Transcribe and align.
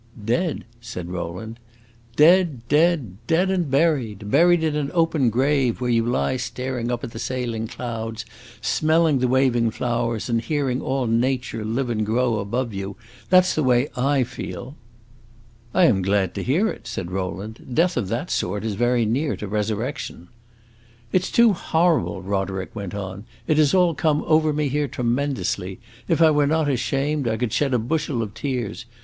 "Dead?" 0.25 0.65
said 0.81 1.11
Rowland. 1.11 1.59
"Dead, 2.15 2.67
dead; 2.67 3.17
dead 3.27 3.51
and 3.51 3.69
buried! 3.69 4.31
Buried 4.31 4.63
in 4.63 4.75
an 4.75 4.89
open 4.95 5.29
grave, 5.29 5.79
where 5.79 5.91
you 5.91 6.03
lie 6.03 6.37
staring 6.37 6.91
up 6.91 7.03
at 7.03 7.11
the 7.11 7.19
sailing 7.19 7.67
clouds, 7.67 8.25
smelling 8.61 9.19
the 9.19 9.27
waving 9.27 9.69
flowers, 9.69 10.27
and 10.27 10.41
hearing 10.41 10.81
all 10.81 11.05
nature 11.05 11.63
live 11.63 11.87
and 11.87 12.03
grow 12.03 12.39
above 12.39 12.73
you! 12.73 12.97
That 13.29 13.45
's 13.45 13.53
the 13.53 13.61
way 13.61 13.89
I 13.95 14.23
feel!" 14.23 14.75
"I 15.71 15.85
am 15.85 16.01
glad 16.01 16.33
to 16.33 16.41
hear 16.41 16.67
it," 16.67 16.87
said 16.87 17.11
Rowland. 17.11 17.63
"Death 17.71 17.95
of 17.95 18.07
that 18.07 18.31
sort 18.31 18.63
is 18.65 18.73
very 18.73 19.05
near 19.05 19.35
to 19.37 19.47
resurrection." 19.47 20.29
"It 21.11 21.25
's 21.25 21.29
too 21.29 21.53
horrible," 21.53 22.23
Roderick 22.23 22.75
went 22.75 22.95
on; 22.95 23.25
"it 23.45 23.59
has 23.59 23.75
all 23.75 23.93
come 23.93 24.23
over 24.25 24.51
me 24.51 24.67
here 24.67 24.87
tremendously! 24.87 25.79
If 26.07 26.23
I 26.23 26.31
were 26.31 26.47
not 26.47 26.67
ashamed, 26.67 27.27
I 27.27 27.37
could 27.37 27.53
shed 27.53 27.71
a 27.71 27.77
bushel 27.77 28.23
of 28.23 28.33
tears. 28.33 28.87